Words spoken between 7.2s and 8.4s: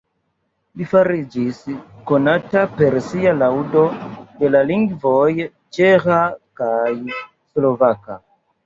slovaka.